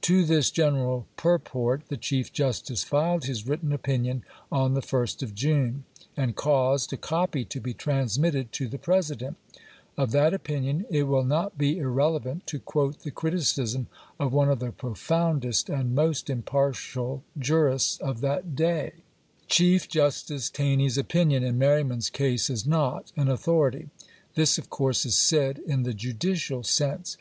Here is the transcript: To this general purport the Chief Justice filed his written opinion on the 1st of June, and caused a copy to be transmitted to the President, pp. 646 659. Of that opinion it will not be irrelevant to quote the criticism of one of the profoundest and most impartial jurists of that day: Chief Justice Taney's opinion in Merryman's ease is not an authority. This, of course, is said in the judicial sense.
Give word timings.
To 0.00 0.24
this 0.24 0.50
general 0.50 1.06
purport 1.18 1.88
the 1.88 1.98
Chief 1.98 2.32
Justice 2.32 2.82
filed 2.82 3.26
his 3.26 3.46
written 3.46 3.74
opinion 3.74 4.24
on 4.50 4.72
the 4.72 4.80
1st 4.80 5.22
of 5.22 5.34
June, 5.34 5.84
and 6.16 6.34
caused 6.34 6.94
a 6.94 6.96
copy 6.96 7.44
to 7.44 7.60
be 7.60 7.74
transmitted 7.74 8.52
to 8.52 8.68
the 8.68 8.78
President, 8.78 9.36
pp. 9.36 9.60
646 9.96 9.96
659. 10.00 10.02
Of 10.02 10.12
that 10.12 10.32
opinion 10.32 10.86
it 10.88 11.02
will 11.02 11.24
not 11.24 11.58
be 11.58 11.76
irrelevant 11.76 12.46
to 12.46 12.58
quote 12.58 13.00
the 13.00 13.10
criticism 13.10 13.88
of 14.18 14.32
one 14.32 14.48
of 14.48 14.60
the 14.60 14.72
profoundest 14.72 15.68
and 15.68 15.94
most 15.94 16.30
impartial 16.30 17.22
jurists 17.38 17.98
of 17.98 18.22
that 18.22 18.54
day: 18.56 18.92
Chief 19.46 19.88
Justice 19.90 20.48
Taney's 20.48 20.96
opinion 20.96 21.42
in 21.44 21.58
Merryman's 21.58 22.10
ease 22.18 22.48
is 22.48 22.66
not 22.66 23.12
an 23.14 23.28
authority. 23.28 23.90
This, 24.36 24.56
of 24.56 24.70
course, 24.70 25.04
is 25.04 25.16
said 25.16 25.58
in 25.66 25.82
the 25.82 25.92
judicial 25.92 26.62
sense. 26.62 27.14